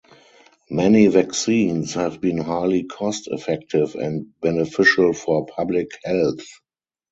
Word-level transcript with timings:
Many 0.71 1.05
vaccines 1.09 1.93
have 1.93 2.19
been 2.19 2.39
highly 2.39 2.85
cost 2.85 3.27
effective 3.27 3.93
and 3.93 4.29
beneficial 4.41 5.13
for 5.13 5.45
public 5.45 5.91
health. 6.03 6.43